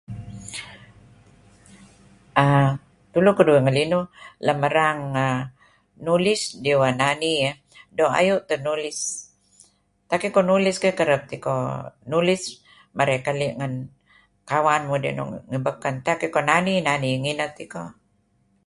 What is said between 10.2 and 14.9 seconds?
iko nulis kerab teh iko nulis marey keli' ngen kawan